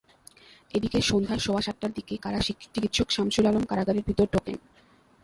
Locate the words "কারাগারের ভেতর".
3.65-4.27